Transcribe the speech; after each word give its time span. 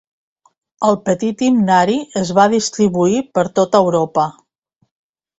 El 0.85 0.95
petit 1.09 1.41
himnari 1.47 1.97
es 2.21 2.31
va 2.39 2.45
distribuir 2.53 3.19
per 3.39 3.43
tota 3.61 3.83
Europa. 3.85 4.25